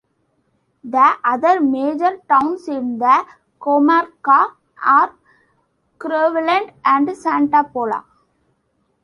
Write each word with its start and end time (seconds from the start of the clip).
The 0.83 1.15
other 1.23 1.61
major 1.61 2.17
towns 2.27 2.67
in 2.67 2.97
the 2.97 3.23
comarca 3.59 4.51
are 4.83 5.13
Crevillent 5.99 6.73
and 6.83 7.15
Santa 7.15 7.63
Pola. 7.65 8.03